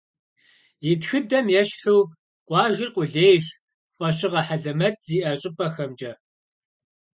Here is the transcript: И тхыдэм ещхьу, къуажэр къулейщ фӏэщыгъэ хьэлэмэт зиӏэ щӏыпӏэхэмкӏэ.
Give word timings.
И 0.89 0.93
тхыдэм 1.01 1.47
ещхьу, 1.61 1.99
къуажэр 2.47 2.89
къулейщ 2.95 3.45
фӏэщыгъэ 3.95 4.41
хьэлэмэт 4.47 4.95
зиӏэ 5.05 5.31
щӏыпӏэхэмкӏэ. 5.39 6.11